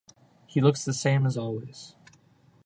He 0.47 0.61
looks 0.61 0.83
the 0.83 0.95
same 0.95 1.27
as 1.27 1.37
always. 1.37 1.93